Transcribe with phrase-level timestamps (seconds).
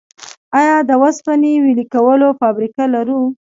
[0.59, 3.21] آیا د وسپنې ویلې کولو فابریکه لرو؟